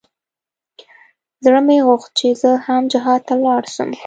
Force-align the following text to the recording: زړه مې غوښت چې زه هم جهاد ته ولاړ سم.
زړه 1.43 1.59
مې 1.67 1.77
غوښت 1.87 2.11
چې 2.19 2.27
زه 2.41 2.51
هم 2.65 2.81
جهاد 2.93 3.21
ته 3.27 3.33
ولاړ 3.39 3.63
سم. 3.75 3.89